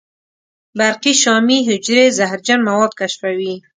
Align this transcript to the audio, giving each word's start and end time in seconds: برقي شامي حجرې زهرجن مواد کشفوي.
برقي 0.77 1.13
شامي 1.21 1.57
حجرې 1.67 2.05
زهرجن 2.17 2.59
مواد 2.67 2.91
کشفوي. 2.99 3.53